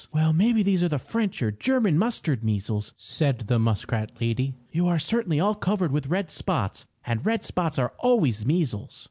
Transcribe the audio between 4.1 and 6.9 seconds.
lady. "You are certainly all covered with red spots,